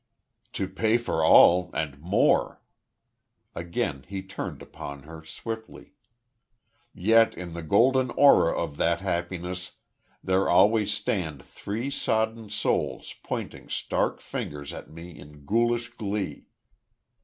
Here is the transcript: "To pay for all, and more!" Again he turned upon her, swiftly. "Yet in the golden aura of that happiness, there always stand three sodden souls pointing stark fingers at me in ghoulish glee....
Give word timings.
"To 0.53 0.67
pay 0.67 0.97
for 0.97 1.23
all, 1.23 1.69
and 1.75 1.99
more!" 2.01 2.59
Again 3.53 4.03
he 4.07 4.23
turned 4.23 4.63
upon 4.63 5.03
her, 5.03 5.23
swiftly. 5.23 5.93
"Yet 6.91 7.37
in 7.37 7.53
the 7.53 7.61
golden 7.61 8.09
aura 8.17 8.51
of 8.51 8.77
that 8.77 9.01
happiness, 9.01 9.73
there 10.23 10.49
always 10.49 10.91
stand 10.91 11.43
three 11.43 11.91
sodden 11.91 12.49
souls 12.49 13.13
pointing 13.21 13.69
stark 13.69 14.21
fingers 14.21 14.73
at 14.73 14.89
me 14.89 15.11
in 15.11 15.45
ghoulish 15.45 15.89
glee.... 15.91 16.47